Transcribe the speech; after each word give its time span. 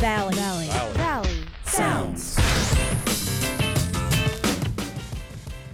Valley. 0.00 0.34
Valley. 0.34 0.66
Valley. 0.94 1.44
Sounds. 1.66 2.38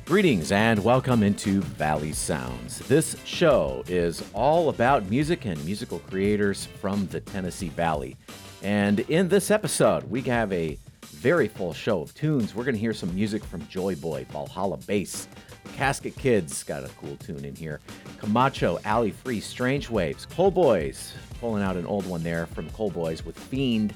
Greetings 0.05 0.51
and 0.51 0.83
welcome 0.83 1.23
into 1.23 1.61
Valley 1.61 2.13
Sounds. 2.13 2.81
This 2.89 3.15
show 3.25 3.85
is 3.87 4.25
all 4.35 4.69
about 4.69 5.09
music 5.09 5.45
and 5.45 5.65
musical 5.65 6.01
creators 6.01 6.67
from 6.67 7.07
the 7.07 7.21
Tennessee 7.21 7.69
Valley. 7.69 8.17
And 8.65 8.99
in 8.99 9.29
this 9.29 9.53
episode, 9.53 10.03
we 10.11 10.23
have 10.23 10.53
a 10.53 10.77
very 11.05 11.47
full 11.47 11.73
show 11.73 12.01
of 12.03 12.13
tunes. 12.15 12.53
We're 12.53 12.65
going 12.65 12.75
to 12.75 12.81
hear 12.81 12.95
some 12.95 13.15
music 13.15 13.45
from 13.45 13.65
Joy 13.69 13.95
Boy, 13.95 14.27
Valhalla 14.33 14.79
Bass, 14.79 15.29
Casket 15.77 16.17
Kids 16.17 16.65
got 16.65 16.83
a 16.83 16.89
cool 17.01 17.17
tune 17.17 17.45
in 17.45 17.55
here, 17.55 17.81
Camacho, 18.19 18.81
Alley 18.85 19.13
Free, 19.13 19.41
Strange 19.41 19.89
Waves, 19.89 20.27
Coal 20.27 20.51
Boys, 20.51 21.13
pulling 21.41 21.63
out 21.63 21.77
an 21.77 21.87
old 21.87 22.07
one 22.07 22.23
there 22.23 22.47
from 22.47 22.69
Coal 22.71 22.91
Boys 22.91 23.25
with 23.25 23.39
Fiend. 23.39 23.95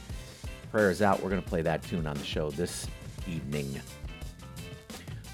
Prayers 0.71 1.03
out. 1.03 1.23
We're 1.23 1.31
going 1.31 1.43
to 1.43 1.49
play 1.49 1.63
that 1.63 1.83
tune 1.83 2.07
on 2.07 2.17
the 2.17 2.25
show 2.25 2.51
this 2.51 2.87
evening. 3.27 3.81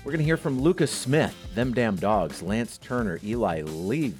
We're 0.04 0.12
going 0.12 0.20
to 0.20 0.24
hear 0.24 0.36
from 0.36 0.60
Lucas 0.60 0.90
Smith, 0.90 1.34
Them 1.54 1.74
Damn 1.74 1.96
Dogs, 1.96 2.40
Lance 2.40 2.78
Turner, 2.78 3.18
Eli 3.22 3.62
Lee. 3.62 4.14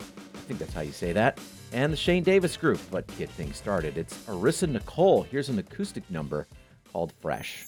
I 0.00 0.38
think 0.46 0.58
that's 0.58 0.72
how 0.72 0.80
you 0.80 0.92
say 0.92 1.12
that. 1.12 1.38
And 1.72 1.92
the 1.92 1.96
Shane 1.96 2.22
Davis 2.22 2.56
Group. 2.56 2.80
But 2.90 3.06
get 3.18 3.28
things 3.30 3.56
started, 3.56 3.98
it's 3.98 4.16
Arissa 4.24 4.68
Nicole. 4.68 5.22
Here's 5.22 5.48
an 5.48 5.58
acoustic 5.58 6.08
number 6.10 6.46
called 6.92 7.12
Fresh. 7.20 7.66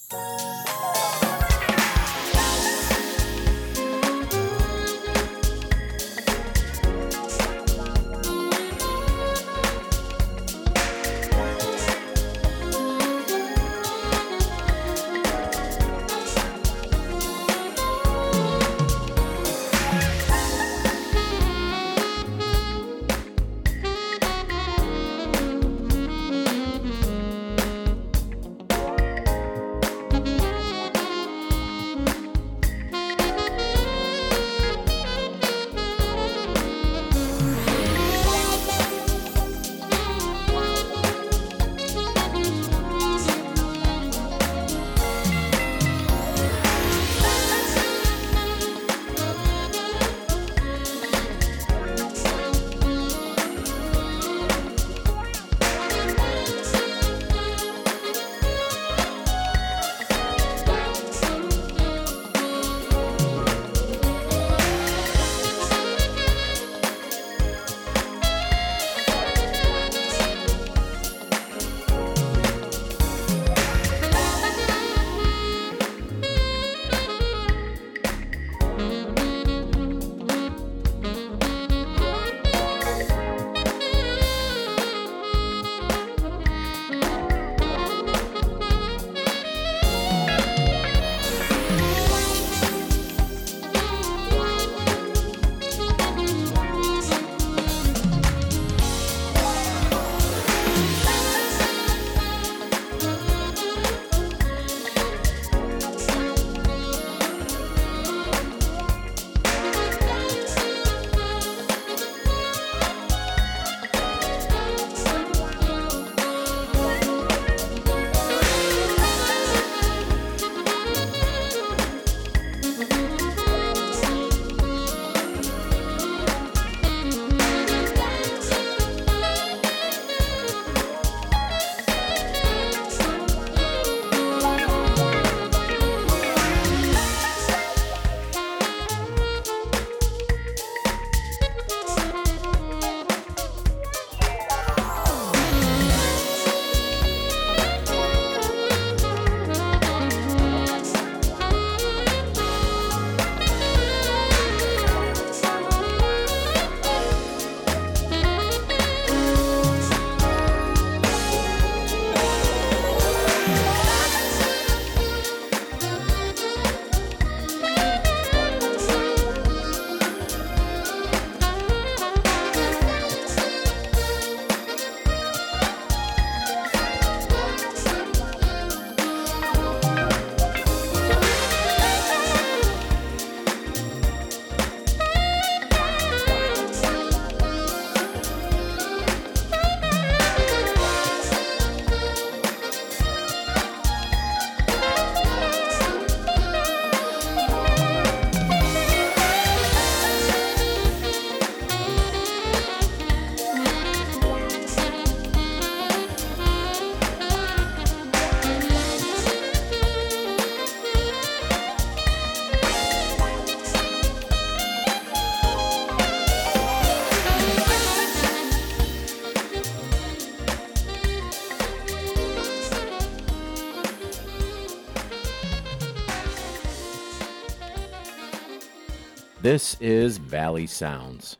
This 229.54 229.77
is 229.80 230.18
Valley 230.18 230.66
Sounds. 230.66 231.36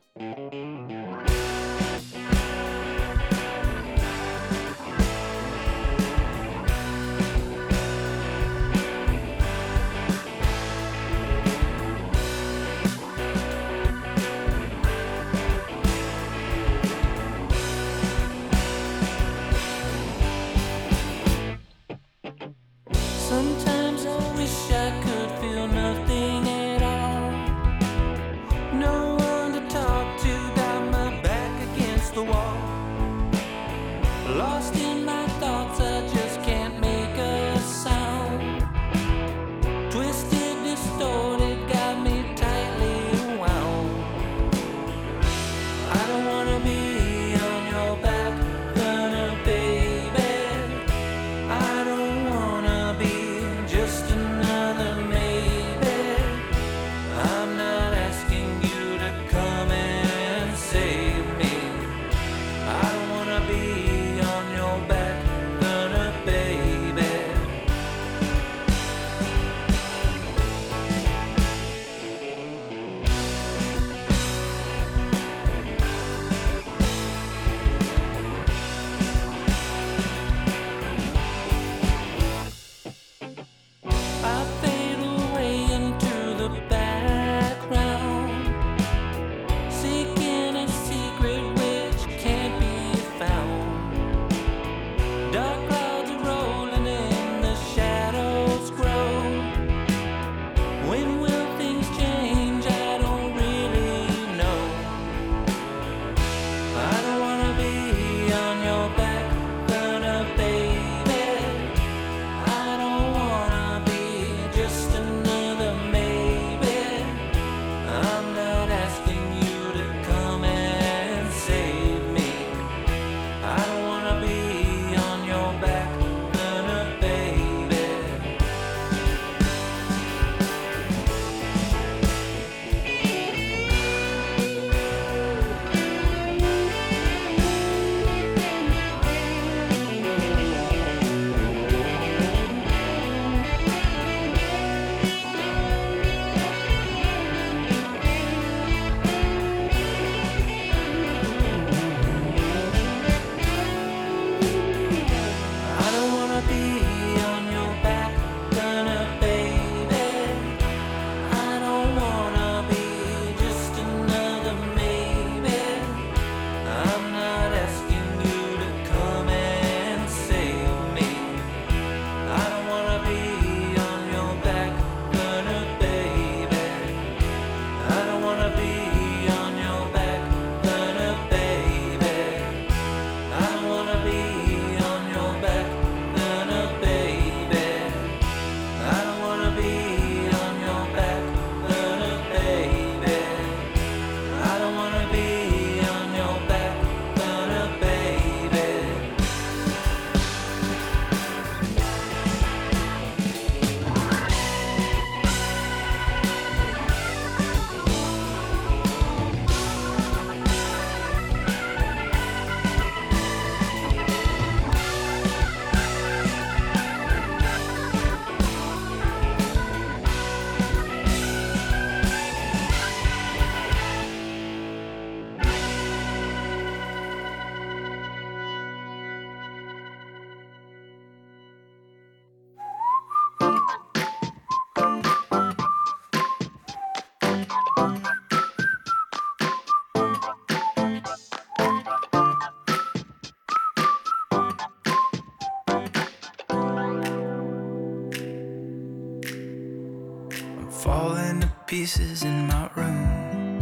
Pieces 251.85 252.23
in 252.23 252.47
my 252.47 252.67
room. 252.75 253.59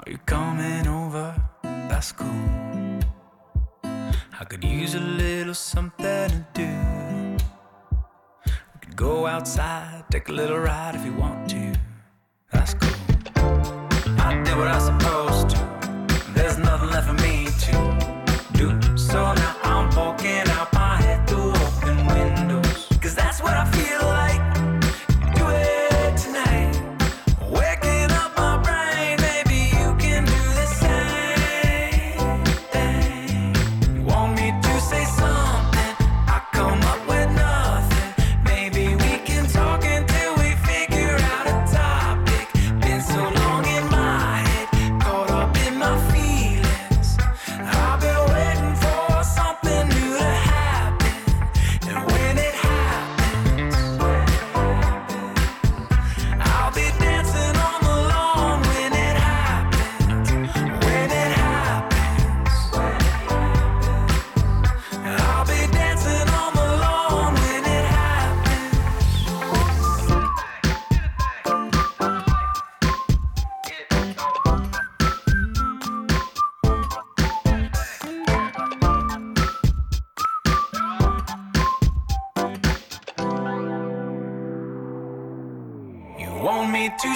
Are 0.00 0.10
you 0.10 0.18
coming 0.26 0.88
over? 0.88 1.40
That's 1.62 2.10
cool. 2.10 2.98
I 3.84 4.44
could 4.48 4.64
use 4.64 4.96
a 4.96 4.98
little 4.98 5.54
something 5.54 6.30
to 6.30 6.44
do. 6.52 6.72
We 8.44 8.78
could 8.80 8.96
go 8.96 9.28
outside, 9.28 10.02
take 10.10 10.30
a 10.30 10.32
little 10.32 10.58
ride 10.58 10.96
if 10.96 11.04
you 11.04 11.12
want 11.12 11.48
to. 11.50 11.72
That's 12.50 12.74
cool. 12.74 12.98
I 14.26 14.42
did 14.42 14.56
what 14.56 14.66
I 14.66 14.80
supposed 14.80 15.19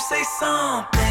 say 0.04 0.22
something. 0.22 1.03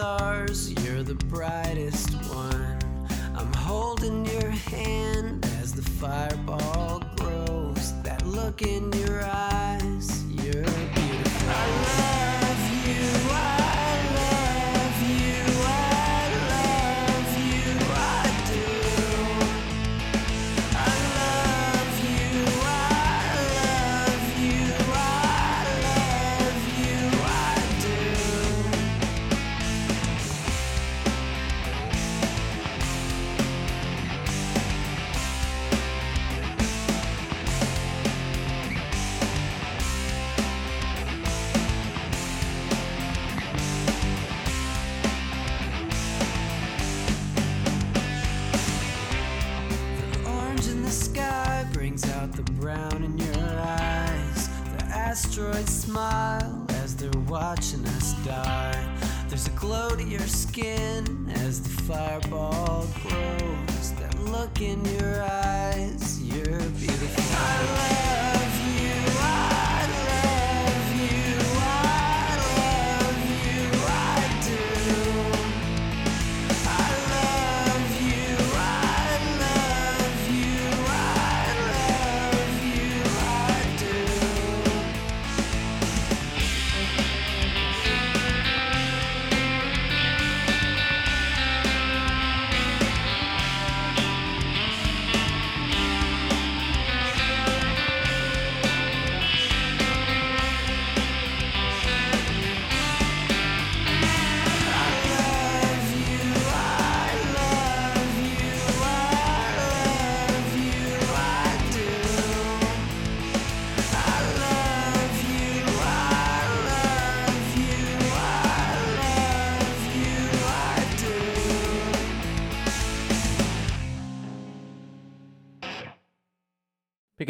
Stars, 0.00 0.72
you're 0.82 1.02
the 1.02 1.14
brightest 1.26 1.99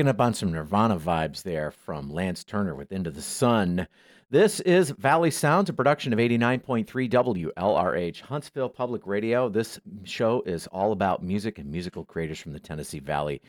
Picking 0.00 0.08
up 0.08 0.20
on 0.22 0.32
some 0.32 0.50
Nirvana 0.50 0.98
vibes 0.98 1.42
there 1.42 1.70
from 1.70 2.10
Lance 2.10 2.42
Turner 2.42 2.74
with 2.74 2.90
Into 2.90 3.10
the 3.10 3.20
Sun. 3.20 3.86
This 4.30 4.60
is 4.60 4.92
Valley 4.92 5.30
Sounds, 5.30 5.68
a 5.68 5.74
production 5.74 6.14
of 6.14 6.18
89.3 6.18 6.86
WLRH, 6.88 8.22
Huntsville 8.22 8.70
Public 8.70 9.06
Radio. 9.06 9.50
This 9.50 9.78
show 10.04 10.42
is 10.46 10.66
all 10.68 10.92
about 10.92 11.22
music 11.22 11.58
and 11.58 11.70
musical 11.70 12.06
creators 12.06 12.38
from 12.38 12.54
the 12.54 12.58
Tennessee 12.58 13.00
Valley. 13.00 13.42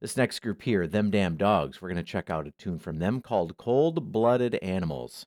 This 0.00 0.16
next 0.16 0.40
group 0.40 0.60
here, 0.60 0.88
Them 0.88 1.08
Damn 1.08 1.36
Dogs, 1.36 1.80
we're 1.80 1.90
going 1.90 2.04
to 2.04 2.12
check 2.12 2.30
out 2.30 2.48
a 2.48 2.50
tune 2.50 2.80
from 2.80 2.98
them 2.98 3.20
called 3.20 3.56
Cold 3.56 4.10
Blooded 4.10 4.56
Animals. 4.56 5.26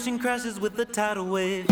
ocean 0.00 0.18
crashes 0.18 0.58
with 0.58 0.76
the 0.76 0.86
tidal 0.86 1.26
wave. 1.26 1.68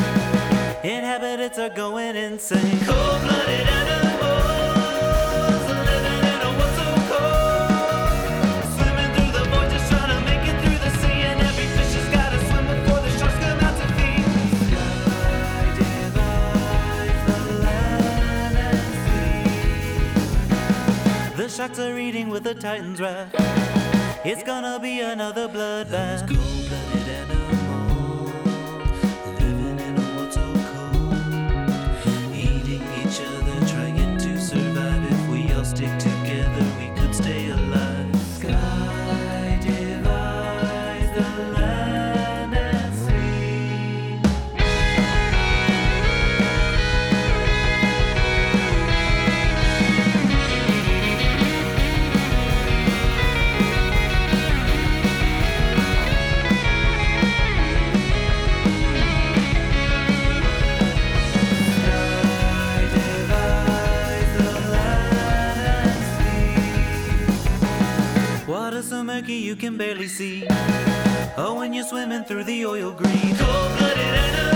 Inhabitants 0.85 1.59
are 1.59 1.71
going 1.71 2.15
insane. 2.15 2.79
Cold 2.85 3.23
blooded 3.23 3.67
animals 3.67 5.65
living 5.89 6.25
in 6.29 6.41
a 6.45 6.51
world 6.59 6.75
so 6.77 6.89
cold. 7.09 8.61
Swimming 8.77 9.11
through 9.17 9.33
the 9.33 9.45
void, 9.49 9.71
just 9.73 9.89
trying 9.91 10.13
to 10.13 10.21
make 10.29 10.45
it 10.47 10.57
through 10.61 10.77
the 10.85 10.91
sea. 11.01 11.21
And 11.31 11.41
every 11.41 11.69
fish 11.73 11.95
has 11.97 12.09
got 12.13 12.29
to 12.33 12.39
swim 12.49 12.65
before 12.69 13.01
the 13.01 13.11
sharks 13.17 13.39
come 13.41 13.61
out 13.65 13.77
to 13.81 13.87
feed. 13.97 14.29
Divides 15.79 17.23
the 17.29 17.39
land 17.65 18.57
and 18.69 18.93
sea. 21.33 21.43
The 21.43 21.49
sharks 21.49 21.79
are 21.79 21.99
eating 21.99 22.29
with 22.29 22.45
the 22.45 22.55
titans' 22.55 23.01
wrath. 23.01 23.33
It's 24.23 24.43
gonna 24.43 24.79
be 24.79 25.01
another 25.01 25.49
bloodbath. 25.49 26.29
Murky 69.21 69.35
you 69.35 69.57
can 69.57 69.77
barely 69.77 70.07
see. 70.07 70.47
Oh, 71.37 71.57
when 71.59 71.73
you're 71.73 71.85
swimming 71.85 72.23
through 72.23 72.45
the 72.45 72.65
oil 72.65 72.93
green. 72.93 73.35
Cold-blooded 73.37 73.99
animals 73.99 74.48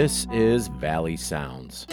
This 0.00 0.28
is 0.30 0.68
Valley 0.68 1.16
Sounds. 1.16 1.84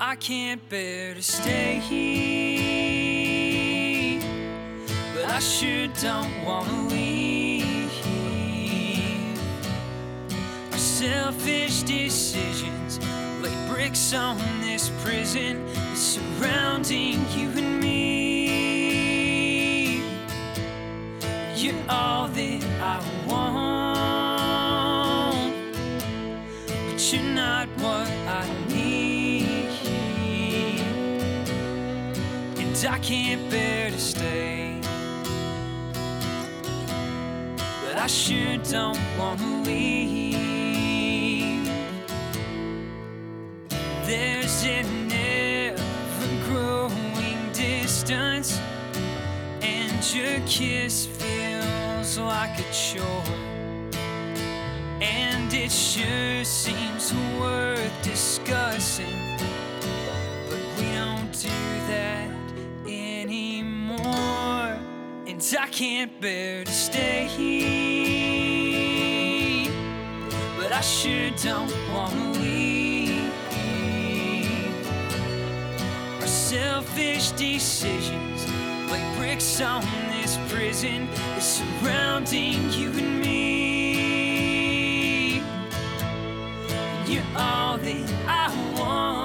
I 0.00 0.16
can't 0.18 0.68
bear 0.68 1.14
to 1.14 1.22
stay 1.22 1.78
here, 1.78 2.18
but 5.14 5.26
I 5.26 5.38
sure 5.38 5.86
don't 6.02 6.44
wanna 6.44 6.77
selfish 11.78 11.82
decisions 11.82 12.98
lay 13.40 13.54
bricks 13.68 14.12
on 14.14 14.36
this 14.60 14.90
prison 15.02 15.66
surrounding 15.94 17.24
you 17.36 17.50
and 17.50 17.80
me. 17.80 19.08
You're 21.54 21.74
all 21.88 22.28
that 22.28 22.64
I 22.80 23.02
want, 23.26 23.54
but 26.90 27.12
you're 27.12 27.34
not 27.34 27.68
what 27.78 28.10
I 28.26 28.48
need. 28.68 29.46
And 32.58 32.86
I 32.88 32.98
can't 32.98 33.50
bear 33.50 33.90
to 33.90 33.98
stay, 33.98 34.80
but 37.84 37.96
I 37.96 38.06
sure 38.06 38.56
don't 38.58 39.00
wanna 39.18 39.62
leave. 39.62 40.27
An 44.64 45.12
ever 45.12 46.44
growing 46.44 47.52
distance, 47.52 48.60
and 49.62 50.14
your 50.14 50.40
kiss 50.46 51.06
feels 51.06 52.18
like 52.18 52.58
a 52.58 52.64
chore. 52.72 53.22
And 55.00 55.54
it 55.54 55.70
sure 55.70 56.42
seems 56.44 57.14
worth 57.38 58.02
discussing, 58.02 59.38
but 60.50 60.60
we 60.76 60.92
don't 60.92 61.32
do 61.32 61.48
that 61.86 62.28
anymore. 62.84 64.76
And 65.26 65.40
I 65.58 65.68
can't 65.68 66.20
bear 66.20 66.64
to 66.64 66.72
stay 66.72 67.28
here, 67.28 67.62
but 70.58 70.72
I 70.72 70.80
sure 70.80 71.30
don't 71.42 71.72
wanna 71.94 72.32
leave. 72.32 72.37
Selfish 76.78 77.32
decisions 77.32 78.46
like 78.88 79.02
bricks 79.16 79.60
on 79.60 79.82
this 80.12 80.38
prison 80.48 81.08
is 81.36 81.42
surrounding 81.42 82.70
you 82.70 82.90
and 82.90 83.20
me. 83.20 84.08
You're 87.08 87.24
all 87.36 87.78
that 87.78 88.12
I 88.28 88.48
want, 88.78 89.24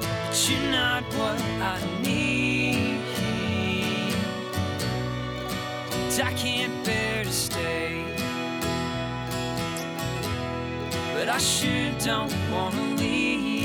but 0.00 0.50
you're 0.50 0.70
not 0.72 1.04
what 1.14 1.40
I 1.62 1.78
need. 2.02 3.00
And 5.92 6.20
I 6.20 6.32
can't 6.32 6.84
bear 6.84 7.22
to 7.22 7.32
stay, 7.32 8.04
but 11.14 11.28
I 11.28 11.38
sure 11.38 11.92
don't 12.00 12.34
wanna 12.50 12.96
leave. 12.96 13.55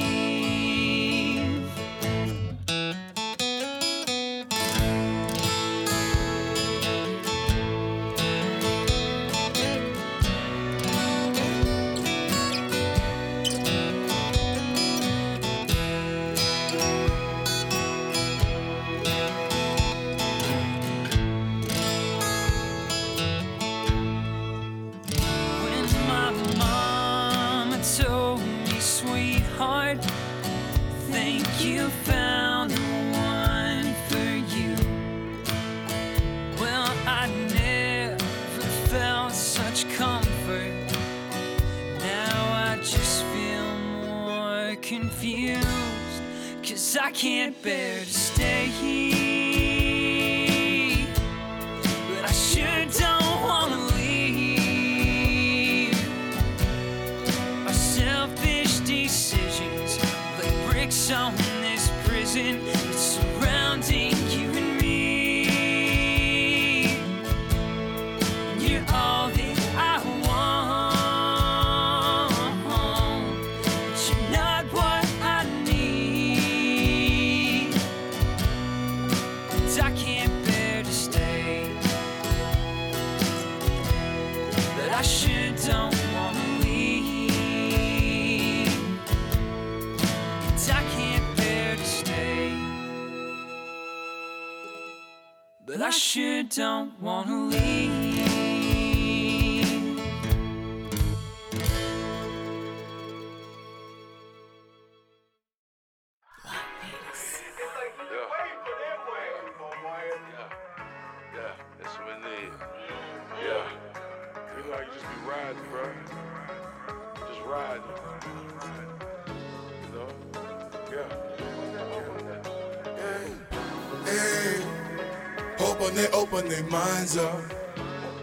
Open 125.91 125.95
they 125.95 126.09
open 126.17 126.49
their 126.49 126.63
minds 126.65 127.17
up. 127.17 127.39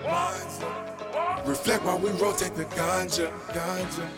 Minds 0.04 0.60
up. 0.62 1.46
Reflect 1.46 1.84
while 1.84 1.98
we 1.98 2.10
rotate 2.12 2.54
the 2.54 2.64
ganja, 2.64 3.30
ganja. 3.48 4.08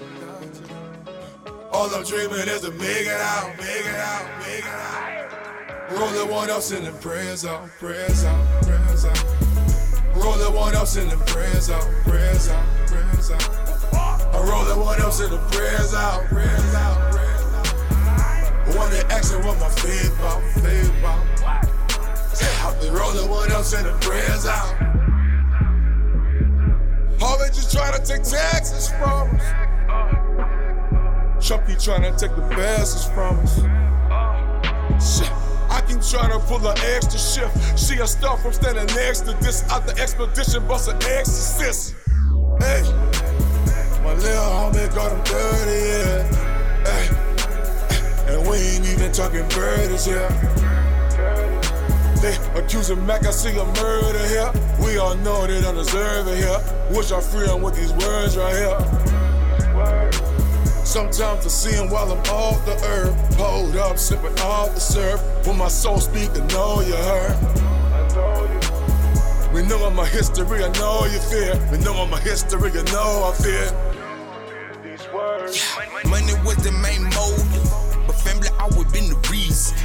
All 1.73 1.95
I'm 1.95 2.05
dreaming 2.05 2.49
is 2.49 2.63
to 2.63 2.71
make 2.73 3.07
it 3.07 3.21
out, 3.21 3.57
make 3.59 3.87
it 3.87 3.95
out, 3.95 4.27
make 4.41 4.59
it 4.59 4.65
out. 4.65 5.91
Rolling 5.91 6.31
one 6.31 6.51
up, 6.51 6.63
sending 6.63 6.97
prayers 6.99 7.45
out, 7.45 7.69
prayers 7.79 8.25
out, 8.25 8.63
prayers 8.63 9.05
out. 9.05 9.25
Rolling 10.15 10.55
one 10.55 10.77
up, 10.77 10.87
sending 10.87 11.19
prayers 11.21 11.71
out, 11.71 11.89
prayers 12.05 12.49
out, 12.49 12.65
prayers 12.87 13.31
out. 13.31 14.35
I'm 14.35 14.49
rolling 14.49 14.81
one 14.85 15.01
up, 15.01 15.13
sending 15.13 15.39
prayers 15.51 15.95
out, 15.95 16.25
prayers 16.27 16.75
out, 16.75 17.13
prayers 17.13 17.55
out. 17.55 17.71
That 18.91 19.13
asking 19.13 19.47
what 19.47 19.59
my 19.61 19.69
faith 19.69 20.19
about, 20.19 20.43
faith 20.65 20.91
about. 20.99 21.20
I've 22.81 22.87
been 22.87 22.95
rolling 22.95 23.29
one 23.29 23.53
up, 23.53 23.63
sending 23.63 23.93
prayers 24.01 24.47
out. 24.47 24.75
Always 27.21 27.51
just 27.51 27.71
trying 27.77 27.93
to 27.93 27.99
take 27.99 28.23
taxes 28.23 28.89
from 28.89 29.37
us. 29.37 29.43
Chucky 31.47 31.77
trying 31.77 32.11
to 32.11 32.19
take 32.19 32.35
the 32.35 32.41
passes 32.49 33.05
from 33.11 33.39
us. 33.41 33.57
Shit. 35.19 35.31
I 35.69 35.83
keep 35.87 36.01
trying 36.01 36.31
to 36.31 36.39
pull 36.47 36.67
an 36.67 36.79
extra 36.79 37.19
shift. 37.19 37.55
She 37.79 37.99
a 37.99 38.07
star 38.07 38.39
from 38.39 38.55
standing 38.55 38.87
next 38.97 39.27
to 39.27 39.35
this. 39.43 39.63
Out 39.71 39.87
the 39.87 39.95
expedition, 40.01 40.67
bust 40.67 40.89
an 40.89 40.97
exorcist. 41.03 41.95
Hey, 42.61 42.83
my 44.03 44.15
little 44.15 44.43
homie 44.43 44.89
got 44.95 45.13
him 45.13 45.23
dirty, 45.25 45.81
yeah. 45.87 46.25
Hey, 46.87 47.11
and 48.33 48.41
we 48.49 48.57
ain't 48.57 48.87
even 48.87 49.13
talking 49.13 49.47
birdies, 49.51 50.07
yeah. 50.07 50.31
They 52.21 52.37
accusing 52.55 53.05
Mac, 53.07 53.27
I 53.27 53.31
see 53.31 53.57
a 53.59 53.65
murder 53.65 54.27
here. 54.29 54.53
We 54.85 54.99
all 54.99 55.15
know 55.17 55.47
they 55.47 55.61
don't 55.63 55.75
deserve 55.75 56.29
it 56.29 56.37
here. 56.37 56.61
Wish 56.91 57.13
I 57.13 57.21
free 57.21 57.49
'em 57.49 57.63
with 57.63 57.77
these 57.77 57.93
words 57.93 58.37
right 58.37 58.55
here. 58.55 58.79
Sometimes 60.85 61.47
I 61.47 61.49
see 61.49 61.73
him 61.73 61.89
while 61.89 62.13
I'm 62.13 62.19
off 62.31 62.63
the 62.67 62.75
earth. 62.85 63.15
Hold 63.37 63.77
up, 63.77 63.99
sipping 63.99 64.39
off 64.41 64.75
the 64.75 64.81
syrup. 64.81 65.21
When 65.47 65.57
my 65.57 65.69
soul 65.69 65.99
speak, 65.99 66.31
I 66.35 66.41
know 66.53 66.81
you 66.83 66.95
heard. 66.95 67.37
We 69.55 69.63
know 69.63 69.83
I'm 69.87 69.99
a 69.99 70.05
history, 70.05 70.63
I 70.63 70.69
know 70.79 71.07
you 71.07 71.21
fear. 71.21 71.57
We 71.73 71.79
know 71.79 71.95
I'm 71.95 72.13
a 72.13 72.19
history, 72.19 72.71
you 72.73 72.83
know 72.93 73.33
I 73.33 73.43
fear. 73.43 73.73
Words. 75.15 75.59
Money 76.05 76.35
was 76.45 76.57
the 76.57 76.73
main 76.73 77.05
motive, 77.05 77.71
but 78.07 78.17
family 78.17 78.49
always 78.61 78.93
been 78.93 79.09
the 79.09 79.17
reason. 79.31 79.77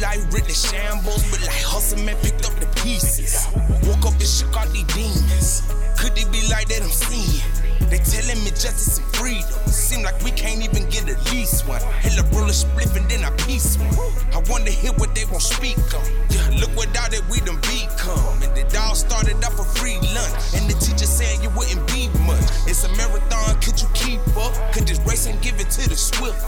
Life 0.00 0.32
written 0.32 0.54
shambles, 0.54 1.28
but 1.30 1.40
like 1.40 1.62
hustle 1.62 1.98
man 2.04 2.14
picked 2.22 2.46
up 2.46 2.54
the 2.60 2.66
pieces. 2.82 3.48
Woke 3.88 4.06
up 4.06 4.12
and 4.12 4.22
shook 4.22 4.56
out 4.56 4.68
these 4.72 4.84
demons. 4.94 5.62
Could 5.98 6.16
it 6.16 6.30
be 6.30 6.46
like 6.48 6.68
that 6.68 6.82
I'm 6.82 6.88
seeing? 6.88 7.67
They 7.86 7.98
telling 7.98 8.42
me 8.44 8.50
justice 8.50 8.98
and 8.98 9.06
freedom. 9.14 9.48
Seem 9.70 10.02
like 10.02 10.20
we 10.22 10.30
can't 10.32 10.62
even 10.62 10.88
get 10.90 11.08
at 11.08 11.18
least 11.32 11.66
one. 11.66 11.80
Hella 11.80 12.26
roll 12.34 12.50
a 12.50 12.52
spliff 12.52 12.96
and 12.96 13.08
then 13.10 13.24
I 13.24 13.30
piece 13.46 13.78
one. 13.78 13.94
I 14.34 14.42
wanna 14.50 14.70
hear 14.70 14.92
what 14.94 15.14
they 15.14 15.24
won't 15.26 15.42
speak 15.42 15.78
on. 15.94 16.04
Yeah, 16.30 16.60
look 16.60 16.70
what 16.76 16.88
all 16.98 17.08
that 17.08 17.22
we 17.30 17.40
done 17.40 17.60
become. 17.62 18.42
And 18.42 18.56
it 18.58 18.76
all 18.76 18.94
started 18.94 19.42
off 19.44 19.58
a 19.58 19.64
free 19.78 19.96
lunch. 20.12 20.34
And 20.54 20.68
the 20.68 20.76
teacher 20.80 21.06
saying 21.06 21.42
you 21.42 21.50
wouldn't 21.56 21.86
be 21.88 22.08
much. 22.26 22.44
It's 22.66 22.84
a 22.84 22.88
marathon, 22.96 23.60
could 23.62 23.80
you 23.80 23.88
keep 23.94 24.20
up? 24.36 24.52
Could 24.72 24.86
this 24.86 25.00
race 25.06 25.26
and 25.26 25.40
give 25.40 25.60
it 25.60 25.70
to 25.70 25.88
the 25.88 25.96
swift? 25.96 26.38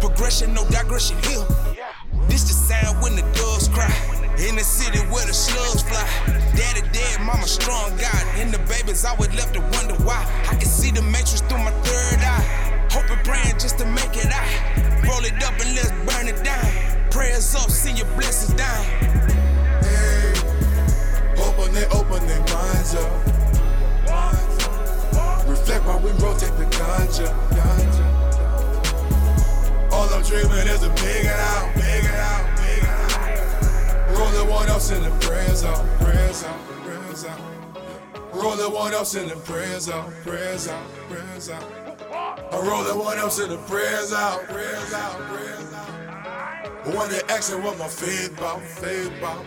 Progression, 0.00 0.54
no 0.54 0.64
digression 0.68 1.16
here. 1.24 1.46
This 2.28 2.44
the 2.44 2.54
sound 2.54 3.02
when 3.02 3.16
the 3.16 3.22
doves 3.34 3.68
cry. 3.68 4.25
In 4.38 4.54
the 4.54 4.64
city 4.64 4.98
where 5.08 5.24
the 5.26 5.32
slugs 5.32 5.82
fly. 5.82 6.04
Daddy 6.54 6.82
dead, 6.92 7.20
mama 7.20 7.46
strong 7.46 7.96
God. 7.96 8.24
And 8.36 8.52
the 8.52 8.58
babies 8.68 9.04
always 9.04 9.34
left 9.34 9.54
to 9.54 9.60
wonder 9.60 9.94
why. 10.04 10.20
I 10.44 10.54
can 10.54 10.68
see 10.68 10.90
the 10.90 11.00
matrix 11.00 11.40
through 11.40 11.64
my 11.64 11.72
third 11.80 12.20
eye. 12.20 12.88
Hoping, 12.92 13.18
praying 13.24 13.58
just 13.58 13.78
to 13.78 13.86
make 13.86 14.14
it 14.16 14.30
out. 14.30 14.44
Roll 15.08 15.24
it 15.24 15.42
up 15.42 15.54
and 15.58 15.74
let's 15.74 15.90
burn 16.04 16.28
it 16.28 16.44
down. 16.44 16.68
Prayers 17.10 17.54
up, 17.54 17.70
send 17.70 17.96
your 17.96 18.08
blessings 18.16 18.52
down. 18.54 18.84
Hey, 19.80 20.34
open 21.40 21.72
they 21.72 21.86
open 21.86 22.26
their 22.26 22.44
minds 22.52 22.94
up. 22.94 23.36
Reflect 25.48 25.84
while 25.86 26.00
we 26.00 26.10
rotate 26.20 26.52
the 26.58 26.66
ganja. 26.76 27.32
All 29.92 30.08
I'm 30.12 30.22
dreaming 30.22 30.68
is 30.68 30.80
to 30.80 30.88
make 30.90 31.24
it 31.24 31.26
out, 31.26 31.70
it 31.70 31.76
make 31.76 32.04
it 32.04 32.14
out. 32.14 32.65
Rolling 34.18 34.48
one 34.48 34.68
up, 34.70 34.80
sending 34.80 35.18
prayers 35.20 35.64
out, 35.64 35.84
prayers 36.00 36.44
out, 36.44 36.58
prayers 36.82 37.24
out. 37.26 37.40
Rolling 38.32 38.72
one 38.72 38.94
up, 38.94 39.06
sending 39.06 39.40
prayers 39.40 39.88
out, 39.90 40.10
prayers 40.22 40.68
out, 40.68 40.88
prayers 41.08 41.50
out. 41.50 41.64
I'm 42.52 42.66
rolling 42.66 42.98
one 42.98 43.18
up, 43.18 43.30
sending 43.30 43.62
prayers 43.64 44.12
out, 44.12 44.42
prayers 44.44 44.92
out, 44.94 45.18
prayers 45.28 45.72
out. 45.74 46.86
One 46.94 47.10
that 47.10 47.30
asking 47.30 47.62
what 47.62 47.78
my 47.78 47.88
faith 47.88 48.36
about, 48.38 48.62
faith 48.62 49.12
about. 49.18 49.44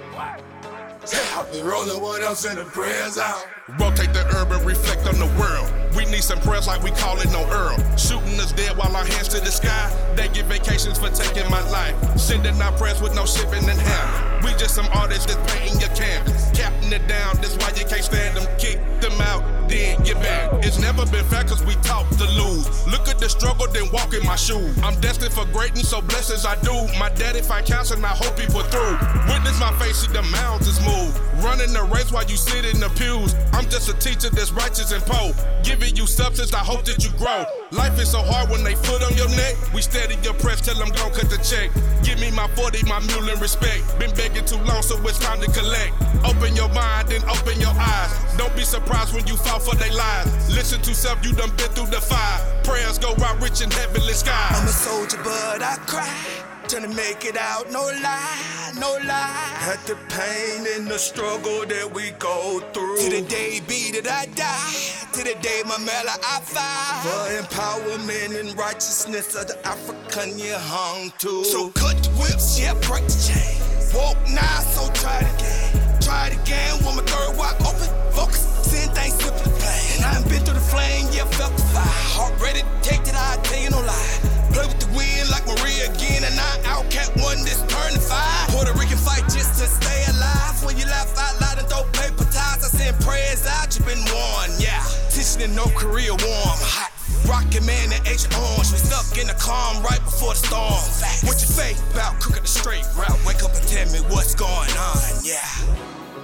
I've 1.35 1.51
been 1.51 1.65
rolling 1.65 2.01
one 2.01 2.21
up, 2.23 2.35
sending 2.35 2.65
prayers 2.65 3.17
out. 3.17 3.45
Rotate 3.77 4.13
the 4.13 4.25
herb 4.33 4.51
and 4.51 4.65
reflect 4.65 5.05
on 5.05 5.19
the 5.19 5.27
world. 5.37 5.69
We 5.95 6.05
need 6.05 6.23
some 6.23 6.39
prayers 6.39 6.67
like 6.67 6.81
we 6.81 6.91
call 6.91 7.19
it 7.19 7.29
no 7.31 7.45
Earl. 7.51 7.77
Shooting 7.97 8.39
us 8.39 8.51
dead 8.51 8.77
while 8.77 8.95
our 8.95 9.05
hands 9.05 9.27
to 9.29 9.39
the 9.39 9.51
sky. 9.51 9.91
They 10.15 10.27
get 10.29 10.45
vacations 10.45 10.97
for 10.97 11.09
taking 11.09 11.49
my 11.51 11.61
life. 11.69 11.95
Sending 12.17 12.59
our 12.61 12.71
prayers 12.77 13.01
with 13.01 13.13
no 13.15 13.25
shipping 13.25 13.67
and 13.67 13.79
handling. 13.79 14.43
We 14.43 14.51
just 14.57 14.75
some 14.75 14.87
artists 14.93 15.25
that's 15.25 15.53
painting 15.53 15.79
your 15.81 15.89
canvas. 15.95 16.49
Capping 16.53 16.93
it 16.93 17.07
down, 17.07 17.35
that's 17.37 17.57
why 17.57 17.69
you 17.77 17.85
can't 17.85 18.03
stand 18.03 18.37
them. 18.37 18.47
Kick 18.57 18.79
them 19.01 19.19
out, 19.21 19.43
then 19.69 20.01
get 20.03 20.15
back. 20.21 20.65
It's 20.65 20.79
never 20.79 21.05
been 21.05 21.25
fair 21.25 21.43
cause 21.43 21.63
we 21.63 21.75
taught 21.83 22.09
to 22.17 22.25
lose. 22.25 22.87
Look 22.87 23.07
at 23.07 23.19
the 23.19 23.29
struggle, 23.29 23.67
then 23.67 23.91
walk 23.91 24.13
in 24.13 24.25
my 24.25 24.35
shoes. 24.35 24.77
I'm 24.83 24.99
destined 25.01 25.33
for 25.33 25.45
greatness, 25.45 25.89
so 25.89 26.01
blessed 26.01 26.31
as 26.31 26.45
I 26.45 26.55
do. 26.61 26.73
My 26.97 27.09
daddy 27.09 27.41
find 27.41 27.65
counsel 27.65 27.97
and 27.97 28.05
I 28.05 28.15
hope 28.15 28.35
put 28.47 28.71
through. 28.71 28.97
Witness 29.27 29.59
my 29.59 29.71
face, 29.79 29.97
see 29.97 30.11
the 30.11 30.23
mountains 30.23 30.79
move. 30.85 31.11
Running 31.43 31.73
the 31.73 31.83
race 31.83 32.11
while 32.11 32.25
you 32.25 32.37
sit 32.37 32.65
in 32.65 32.79
the 32.79 32.89
pews. 32.89 33.35
I'm 33.53 33.58
just 33.65 33.89
a 33.89 33.93
teacher 33.99 34.29
that's 34.29 34.51
righteous 34.51 34.91
and 34.91 35.03
poor. 35.03 35.33
Giving 35.63 35.95
you 35.95 36.07
substance, 36.07 36.53
I 36.53 36.59
hope 36.59 36.85
that 36.85 37.03
you 37.03 37.09
grow. 37.17 37.43
Life 37.71 37.99
is 37.99 38.11
so 38.11 38.21
hard 38.21 38.49
when 38.49 38.63
they 38.63 38.75
foot 38.75 39.03
on 39.03 39.13
your 39.17 39.29
neck. 39.35 39.55
We 39.73 39.81
steady 39.81 40.15
your 40.23 40.33
press 40.35 40.61
till 40.61 40.77
I'm 40.81 40.89
gon' 40.93 41.11
cut 41.11 41.29
the 41.29 41.37
check. 41.43 41.71
Give 42.03 42.19
me 42.19 42.31
my 42.31 42.47
40, 42.55 42.85
my 42.87 42.99
mule 43.11 43.29
and 43.29 43.41
respect. 43.41 43.83
Been 43.99 44.13
begging 44.15 44.45
too 44.45 44.61
long, 44.63 44.81
so 44.81 44.95
it's 45.07 45.19
time 45.19 45.41
to 45.41 45.51
collect. 45.51 45.93
Open 46.23 46.55
your 46.55 46.69
mind, 46.69 47.09
then 47.09 47.23
open 47.27 47.59
your 47.59 47.73
eyes. 47.75 48.11
Don't 48.37 48.55
be 48.55 48.63
surprised 48.63 49.13
when 49.13 49.27
you 49.27 49.35
fall 49.35 49.59
for 49.59 49.75
they 49.75 49.91
lies. 49.91 50.27
Listen 50.49 50.81
to 50.81 50.95
self, 50.95 51.23
you 51.25 51.33
done 51.33 51.51
been 51.57 51.69
through 51.75 51.91
the 51.91 52.01
fire. 52.01 52.39
Prayers 52.63 52.97
go 52.97 53.11
out 53.23 53.41
rich 53.41 53.61
in 53.61 53.69
heavenly 53.71 54.13
skies. 54.13 54.55
I'm 54.55 54.67
a 54.67 54.71
soldier, 54.71 55.17
but 55.23 55.61
I 55.61 55.75
cry. 55.85 56.48
Trying 56.69 56.83
to 56.83 56.89
make 56.89 57.25
it 57.25 57.35
out, 57.35 57.71
no 57.71 57.81
lie, 57.81 58.71
no 58.77 58.91
lie. 59.03 59.57
Had 59.57 59.79
the 59.87 59.95
pain 60.07 60.67
and 60.75 60.87
the 60.87 60.99
struggle 60.99 61.65
that 61.65 61.91
we 61.91 62.11
go 62.19 62.59
through. 62.73 62.97
To 62.97 63.09
the 63.09 63.21
day 63.27 63.59
be 63.67 63.89
that 63.93 64.05
I 64.05 64.27
die. 64.37 65.09
To 65.13 65.23
the 65.23 65.33
day 65.41 65.63
my 65.65 65.79
mela 65.79 66.13
I 66.21 66.39
fight. 66.45 67.01
For 67.01 67.41
empowerment 67.41 68.39
and 68.39 68.55
righteousness 68.55 69.33
of 69.33 69.47
the 69.47 69.57
African 69.65 70.37
you 70.37 70.53
hung 70.53 71.11
to. 71.17 71.43
So 71.43 71.69
cut 71.69 72.03
the 72.03 72.09
whips, 72.21 72.59
yeah, 72.61 72.75
break 72.85 73.01
the 73.09 73.17
chains. 73.17 73.91
Woke 73.95 74.21
now, 74.29 74.61
so 74.69 74.93
try 74.93 75.25
it 75.25 75.41
again. 75.41 75.99
Try 75.99 76.27
it 76.27 76.37
again 76.37 76.85
when 76.85 76.97
my 76.97 77.03
third 77.09 77.35
walk 77.35 77.59
open. 77.61 77.89
Focus, 78.13 78.45
seeing 78.69 78.93
things 78.93 79.15
simply 79.17 79.51
plain. 79.57 79.97
And 79.97 80.05
I 80.05 80.19
ain't 80.19 80.29
been 80.29 80.45
through 80.45 80.53
the 80.53 80.67
flame, 80.69 81.07
yeah, 81.09 81.25
felt 81.33 81.57
the 81.57 81.63
fire. 81.73 81.81
Heart 82.13 82.39
ready 82.39 82.61
to 82.61 82.69
take 82.83 83.01
it, 83.09 83.15
I 83.17 83.41
tell 83.41 83.57
you 83.57 83.71
no 83.71 83.81
lie. 83.81 84.28
Play 84.53 84.65
with 84.65 84.79
the 84.79 84.89
wind 84.97 85.29
like 85.29 85.45
Maria 85.45 85.89
again, 85.91 86.23
and 86.25 86.35
I 86.35 86.51
outcat 86.65 87.13
one 87.21 87.37
that's 87.45 87.61
turning 87.69 88.01
five. 88.01 88.49
Puerto 88.49 88.73
Rican 88.73 88.97
fight 88.97 89.23
just 89.29 89.59
to 89.61 89.65
stay 89.69 90.01
alive. 90.09 90.57
When 90.65 90.77
you 90.77 90.85
laugh 90.85 91.13
out 91.17 91.39
loud 91.41 91.57
and 91.59 91.67
throw 91.67 91.83
paper 91.93 92.25
ties, 92.29 92.65
I 92.65 92.69
send 92.69 92.99
prayers 93.01 93.45
out, 93.45 93.71
you 93.77 93.85
been 93.85 94.01
warned, 94.11 94.57
yeah. 94.59 94.83
Teaching 95.09 95.49
in 95.49 95.55
North 95.55 95.75
Korea 95.75 96.11
warm, 96.11 96.59
hot. 96.61 96.91
Rocket 97.27 97.63
man 97.65 97.93
and 97.93 98.07
H 98.07 98.25
orange, 98.33 98.71
we 98.71 98.79
stuck 98.81 99.17
in 99.17 99.27
the 99.27 99.37
calm 99.37 99.83
right 99.83 100.01
before 100.03 100.33
the 100.33 100.41
storm. 100.41 100.81
What 101.27 101.37
you 101.41 101.47
fake 101.47 101.77
about 101.93 102.19
cooking 102.19 102.41
the 102.41 102.47
straight 102.47 102.85
route? 102.97 103.19
Wake 103.25 103.43
up 103.43 103.53
and 103.53 103.67
tell 103.67 103.85
me 103.93 103.99
what's 104.09 104.33
going 104.33 104.73
on, 104.73 104.97
yeah. 105.21 105.45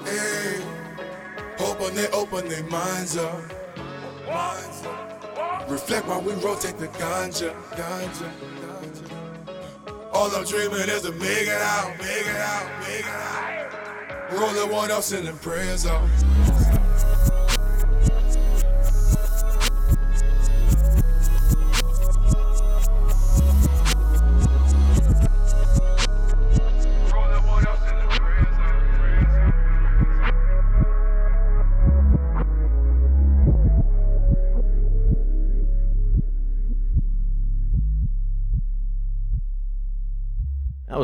Hey, 0.06 0.62
open 1.60 1.94
they 1.96 2.08
open 2.10 2.50
their 2.50 2.64
minds 2.66 3.18
up. 3.18 3.40
Minds 4.26 4.86
up. 4.86 5.05
Reflect 5.68 6.08
while 6.08 6.22
we 6.22 6.34
rotate 6.34 6.78
the 6.78 6.88
ganja, 6.88 7.54
ganja, 7.72 8.30
ganja. 8.62 10.12
All 10.14 10.34
I'm 10.36 10.46
dreaming 10.46 10.90
is 10.90 11.02
to 11.02 11.12
make 11.14 11.48
it 11.48 11.62
out, 11.62 11.98
make 11.98 12.26
it 12.26 12.36
out, 12.36 12.80
make 12.82 13.00
it 13.00 13.06
out. 13.06 14.32
Rolling 14.32 14.72
one 14.72 14.92
up, 14.92 15.04
sending 15.04 15.38
prayers 15.38 15.86
out. 15.86 16.08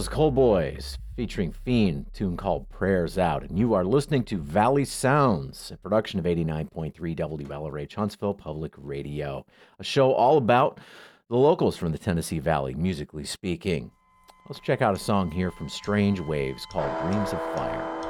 Was 0.02 0.10
Cold 0.10 0.34
Boys 0.34 0.98
featuring 1.16 1.52
Fiend, 1.52 2.08
tune 2.12 2.36
called 2.36 2.68
Prayers 2.72 3.20
Out. 3.20 3.44
And 3.44 3.60
you 3.60 3.76
are 3.76 3.86
listening 3.86 4.24
to 4.24 4.40
Valley 4.40 4.84
Sounds, 4.84 5.70
a 5.70 5.78
production 5.78 6.18
of 6.18 6.26
89.3 6.26 6.92
WLRH 7.16 7.94
Huntsville 7.94 8.34
Public 8.34 8.74
Radio, 8.78 9.46
a 9.78 9.84
show 9.84 10.12
all 10.12 10.38
about 10.38 10.80
the 11.30 11.36
locals 11.36 11.78
from 11.78 11.92
the 11.92 12.00
Tennessee 12.00 12.40
Valley, 12.40 12.74
musically 12.74 13.26
speaking. 13.26 13.92
Let's 14.50 14.60
check 14.60 14.82
out 14.82 14.96
a 14.96 15.00
song 15.00 15.30
here 15.30 15.52
from 15.52 15.70
Strange 15.70 16.20
Waves 16.20 16.66
called 16.66 16.90
Dreams 17.04 17.32
of 17.32 17.40
Fire. 17.56 18.01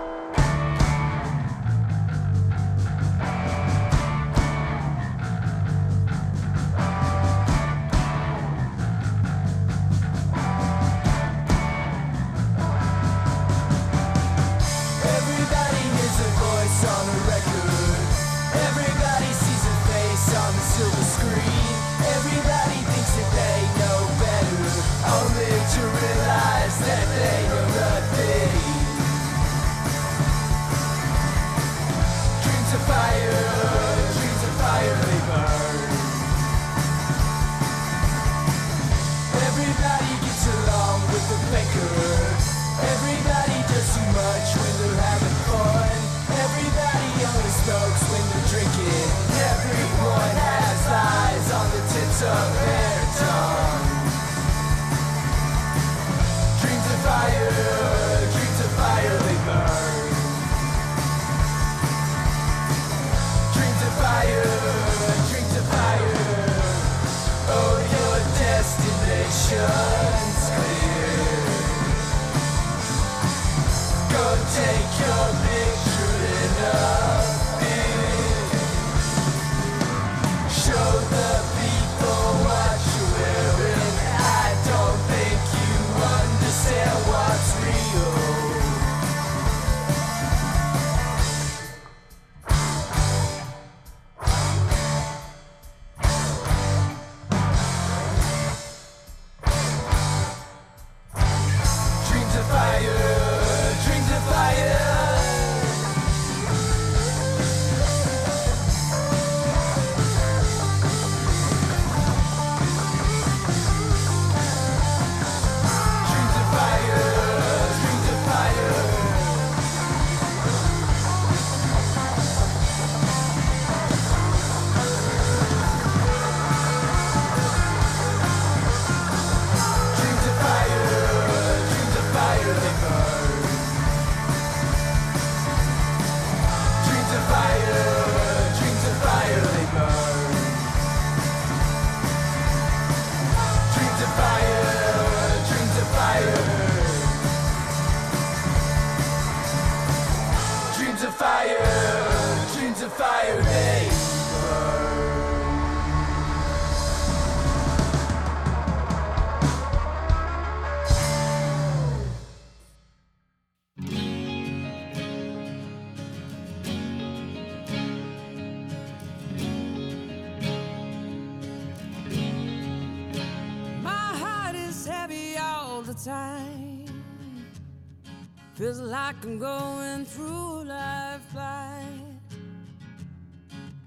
I'm 179.23 179.37
going 179.37 180.03
through 180.03 180.63
life 180.63 181.21
blind. 181.31 182.19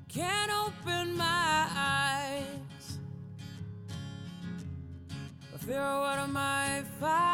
Can't 0.09 0.53
open 0.53 1.16
my 1.16 1.66
eyes. 1.77 2.99
I 5.53 5.57
fear 5.59 5.81
what 5.81 6.18
I 6.20 6.27
might 6.27 6.85
find 7.01 7.27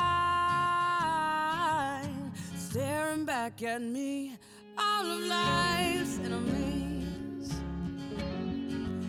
staring 2.57 3.27
back 3.27 3.63
at 3.63 3.83
me. 3.83 4.39
All 4.79 5.05
of 5.05 5.21
life's 5.27 6.19
enemies 6.21 7.53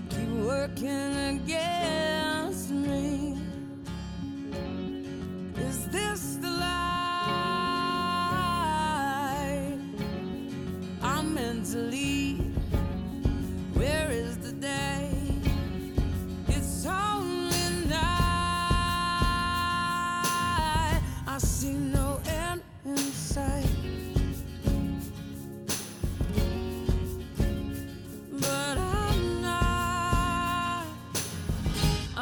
keep 0.09 0.29
working 0.45 1.39
again. 1.39 2.20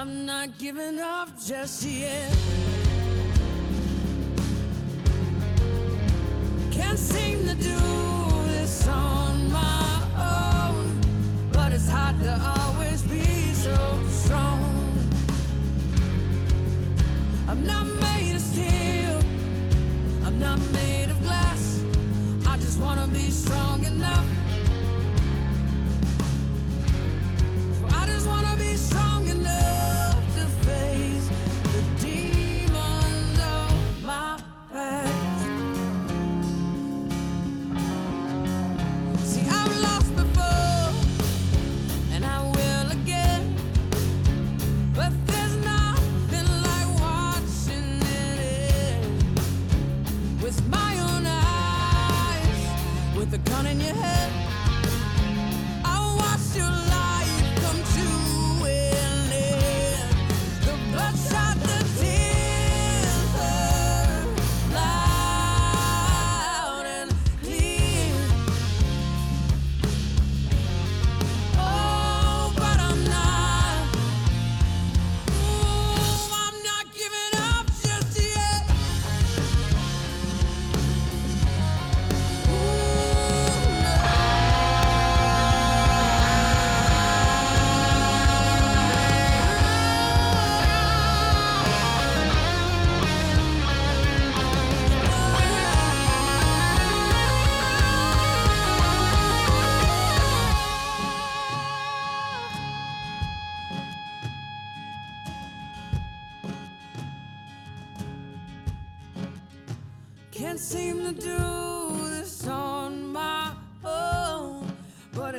I'm 0.02 0.26
not 0.26 0.58
giving 0.58 0.98
up 1.02 1.28
just 1.46 1.84
yet. 1.84 2.34
Can't 6.72 6.98
sing. 6.98 7.39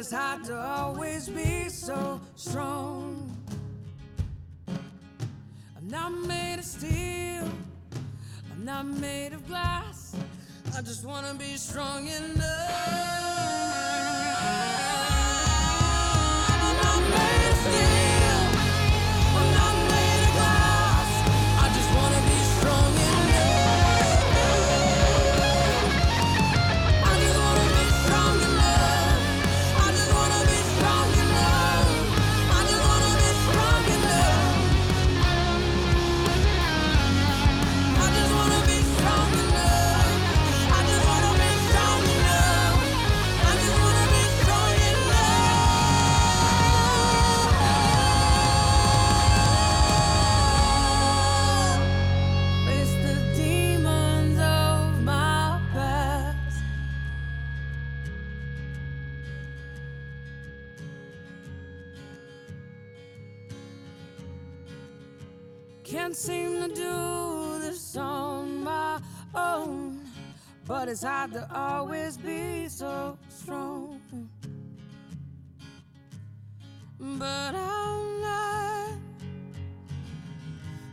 it's 0.01 0.13
hard 0.13 0.43
to 0.43 0.59
always 0.59 1.29
be 1.29 1.69
so 1.69 2.19
strong. 2.35 3.37
I'm 5.77 5.89
not 5.89 6.11
made 6.27 6.59
of 6.59 6.65
steel, 6.65 7.47
I'm 8.51 8.65
not 8.65 8.87
made 8.87 9.35
of 9.35 9.47
glass. 9.47 10.17
I 10.75 10.81
just 10.81 11.05
wanna 11.05 11.35
be 11.35 11.55
strong 11.57 12.09
enough. 12.09 13.30
to 71.33 71.49
always 71.55 72.17
be 72.17 72.69
so 72.69 73.17
strong. 73.29 74.01
But 76.99 77.55
I'm 77.55 78.21
not, 78.21 78.91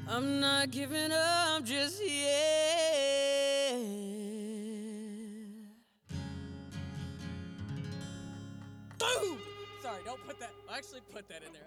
I'm 0.07 0.39
not 0.39 0.71
giving 0.71 1.11
up 1.11 1.63
just 1.63 2.01
yet. 2.05 3.75
Boom! 8.99 9.39
Sorry, 9.81 10.01
don't 10.05 10.23
put 10.25 10.39
that, 10.39 10.51
I 10.69 10.77
actually 10.77 11.01
put 11.11 11.27
that 11.29 11.41
in 11.43 11.53
there. 11.53 11.63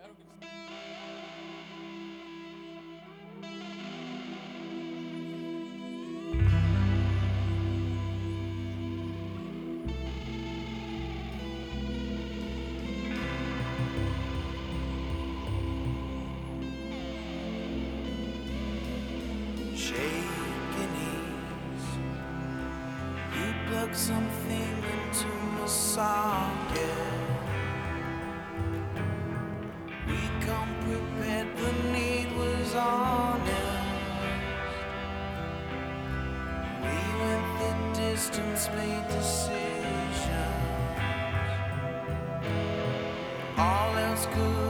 school. 44.20 44.69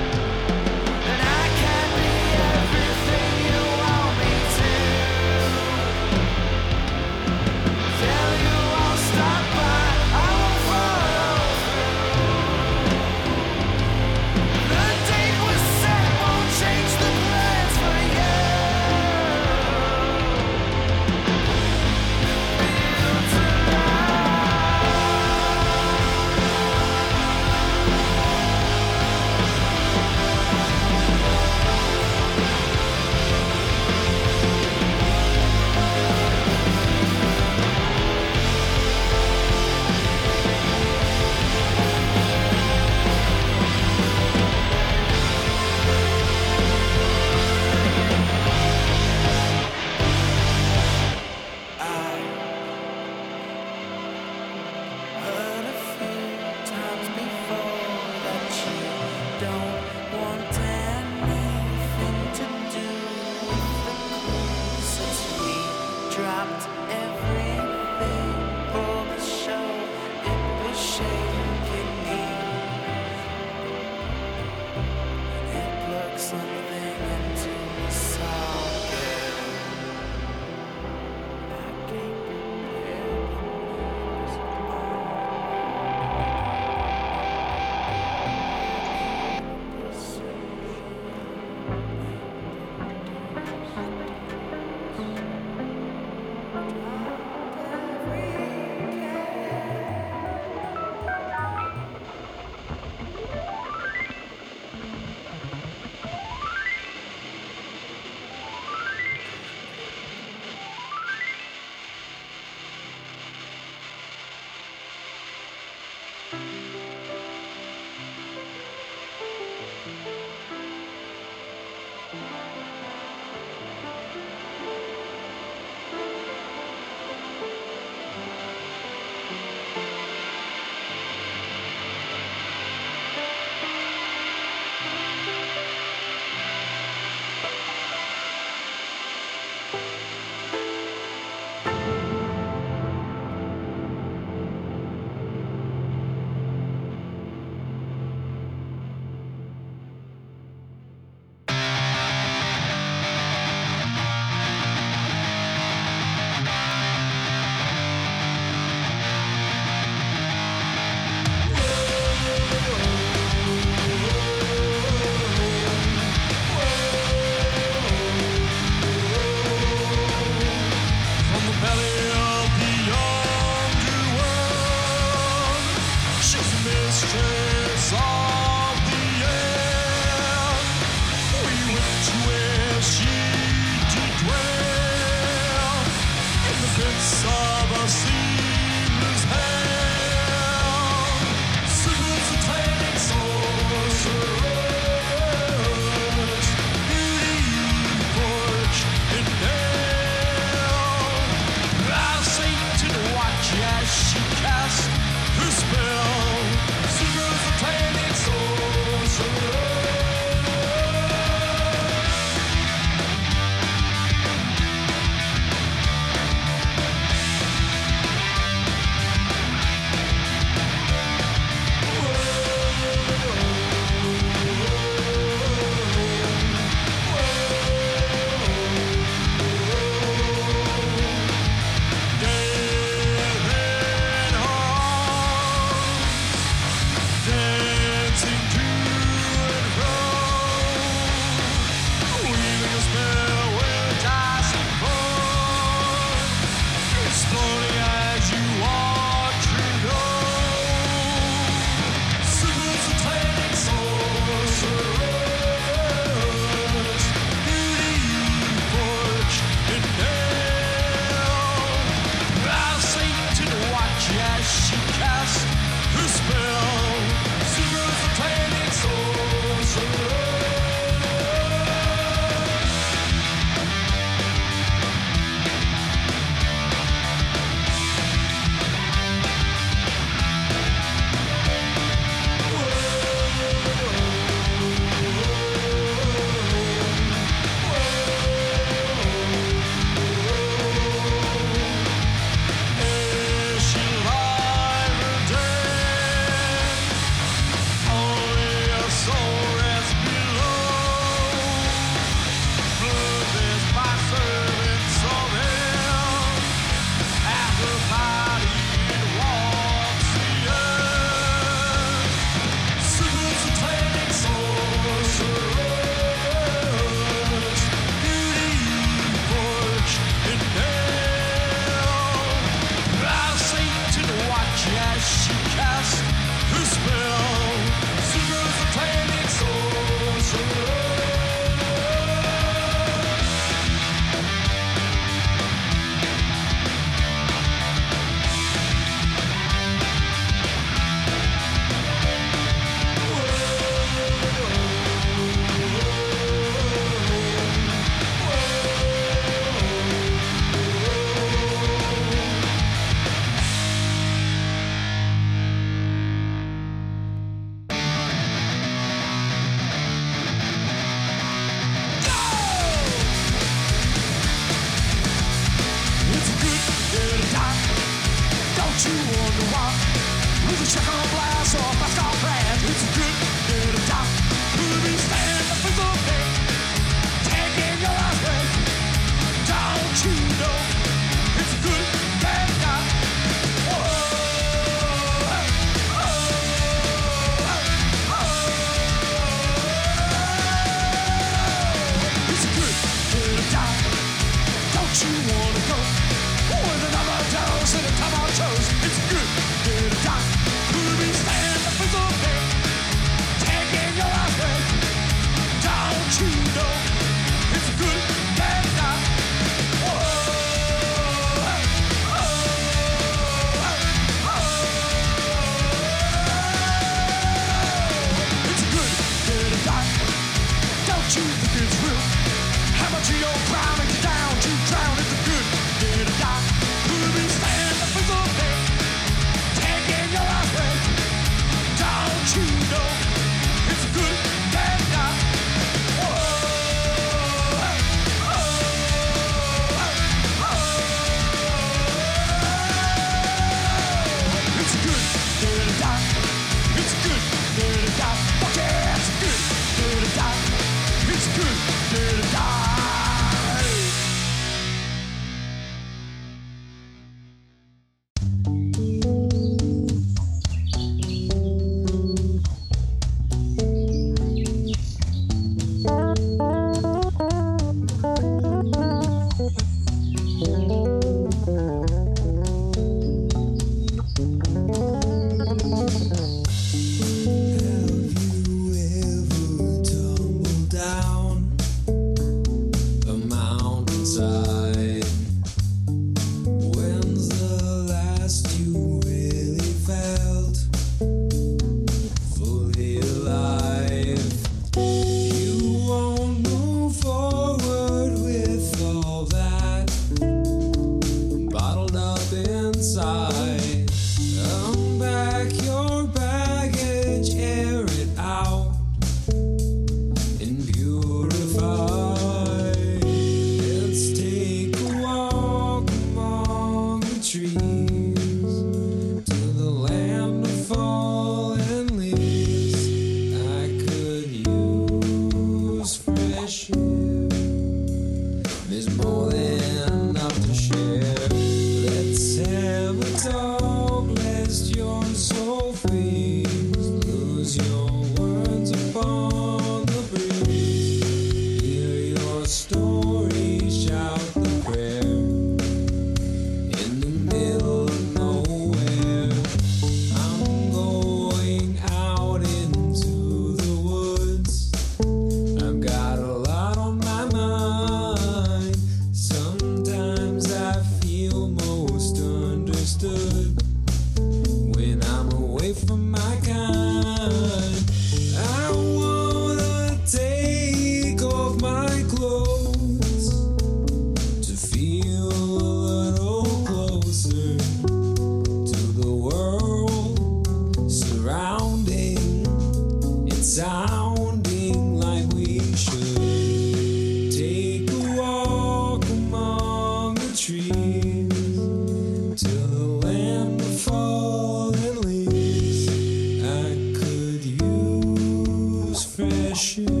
Trust 599.21 600.00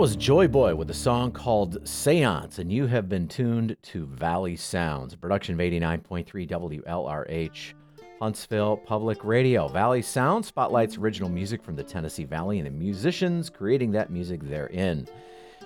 was 0.00 0.16
Joy 0.16 0.48
Boy 0.48 0.74
with 0.74 0.88
a 0.88 0.94
song 0.94 1.30
called 1.30 1.86
Seance, 1.86 2.58
and 2.58 2.72
you 2.72 2.86
have 2.86 3.06
been 3.06 3.28
tuned 3.28 3.76
to 3.82 4.06
Valley 4.06 4.56
Sounds, 4.56 5.14
production 5.14 5.52
of 5.52 5.60
89.3 5.60 6.48
WLRH, 6.48 7.74
Huntsville 8.18 8.78
Public 8.78 9.22
Radio. 9.22 9.68
Valley 9.68 10.00
Sound 10.00 10.46
spotlights 10.46 10.96
original 10.96 11.28
music 11.28 11.62
from 11.62 11.76
the 11.76 11.84
Tennessee 11.84 12.24
Valley 12.24 12.56
and 12.56 12.66
the 12.66 12.70
musicians 12.70 13.50
creating 13.50 13.90
that 13.90 14.08
music 14.08 14.42
therein. 14.42 15.06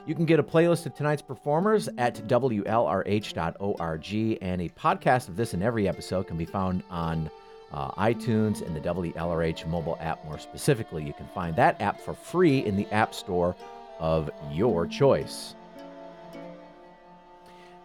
You 0.04 0.16
can 0.16 0.24
get 0.24 0.40
a 0.40 0.42
playlist 0.42 0.84
of 0.86 0.96
tonight's 0.96 1.22
performers 1.22 1.88
at 1.96 2.16
WLRH.org, 2.26 4.38
and 4.42 4.62
a 4.62 4.68
podcast 4.70 5.28
of 5.28 5.36
this 5.36 5.54
and 5.54 5.62
every 5.62 5.86
episode 5.86 6.26
can 6.26 6.36
be 6.36 6.44
found 6.44 6.82
on 6.90 7.30
uh, 7.70 7.92
iTunes 7.92 8.66
and 8.66 8.74
the 8.74 8.80
WLRH 8.80 9.64
mobile 9.68 9.96
app. 10.00 10.24
More 10.24 10.40
specifically, 10.40 11.04
you 11.04 11.12
can 11.12 11.28
find 11.28 11.54
that 11.54 11.80
app 11.80 12.00
for 12.00 12.14
free 12.14 12.64
in 12.64 12.74
the 12.74 12.92
App 12.92 13.14
Store 13.14 13.54
of 13.98 14.30
your 14.50 14.86
choice. 14.86 15.54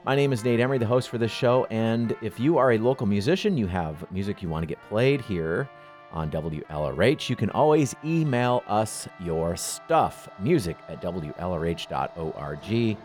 My 0.05 0.16
name 0.16 0.32
is 0.32 0.43
Nate 0.43 0.60
Emery, 0.60 0.78
the 0.78 0.86
host 0.86 1.10
for 1.10 1.18
this 1.18 1.32
show, 1.32 1.66
and 1.70 2.16
if 2.22 2.39
you 2.39 2.57
are 2.57 2.72
a 2.72 2.78
local 2.78 3.05
musician, 3.05 3.57
you 3.57 3.68
have 3.68 4.10
music 4.12 4.41
you 4.41 4.49
want 4.49 4.64
to 4.64 4.68
get 4.68 4.82
played 4.88 5.22
here 5.22 5.70
on 6.12 6.32
WLRH, 6.32 7.30
you 7.30 7.36
can 7.36 7.49
always 7.51 7.95
email 8.03 8.64
us 8.68 9.07
your 9.20 9.55
stuff, 9.55 10.28
music 10.39 10.78
at 10.88 11.01
WLRH.org. 11.01 12.97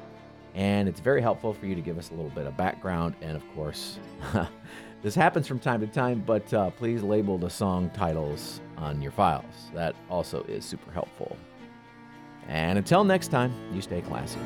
And 0.55 0.89
it's 0.89 1.01
very 1.01 1.21
helpful 1.21 1.53
for 1.53 1.67
you 1.67 1.75
to 1.75 1.81
give 1.81 1.99
us 1.99 2.11
a 2.11 2.15
little 2.15 2.31
bit 2.31 2.47
of 2.47 2.57
background. 2.57 3.17
And 3.21 3.37
of 3.37 3.43
course, 3.55 3.99
this 5.03 5.15
happens 5.15 5.47
from 5.49 5.59
time 5.59 5.81
to 5.81 5.87
time, 5.87 6.23
but 6.25 6.53
uh, 6.55 6.71
please 6.71 7.03
label 7.03 7.39
the 7.39 7.51
song 7.51 7.91
titles 7.91 8.61
on 8.77 9.03
your 9.03 9.13
files. 9.13 9.45
That 9.75 9.97
also 10.09 10.45
is 10.45 10.65
super 10.65 10.93
helpful. 10.93 11.37
And 12.49 12.79
until 12.79 13.05
next 13.05 13.29
time, 13.29 13.53
you 13.73 13.81
stay 13.81 14.01
classy. 14.03 14.39